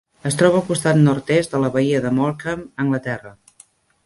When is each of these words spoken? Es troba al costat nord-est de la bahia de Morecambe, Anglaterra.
Es 0.27 0.37
troba 0.37 0.55
al 0.59 0.63
costat 0.69 0.97
nord-est 1.01 1.53
de 1.57 1.61
la 1.65 1.71
bahia 1.77 2.01
de 2.07 2.13
Morecambe, 2.17 2.69
Anglaterra. 2.87 3.37